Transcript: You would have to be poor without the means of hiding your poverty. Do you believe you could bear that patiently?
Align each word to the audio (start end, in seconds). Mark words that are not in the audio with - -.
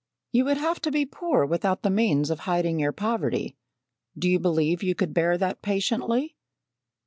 You 0.31 0.45
would 0.45 0.57
have 0.57 0.79
to 0.81 0.89
be 0.91 1.05
poor 1.05 1.45
without 1.45 1.83
the 1.83 1.91
means 1.91 2.31
of 2.31 2.39
hiding 2.39 2.79
your 2.79 2.91
poverty. 2.91 3.55
Do 4.17 4.27
you 4.27 4.39
believe 4.39 4.81
you 4.81 4.95
could 4.95 5.13
bear 5.13 5.37
that 5.37 5.61
patiently? 5.61 6.35